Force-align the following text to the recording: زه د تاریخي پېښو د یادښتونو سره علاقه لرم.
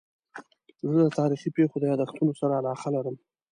زه 0.91 0.97
د 1.05 1.09
تاریخي 1.19 1.49
پېښو 1.57 1.75
د 1.79 1.83
یادښتونو 1.91 2.33
سره 2.39 2.53
علاقه 2.59 2.87
لرم. 2.95 3.15